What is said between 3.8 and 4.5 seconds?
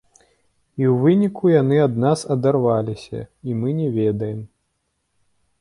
не ведаем.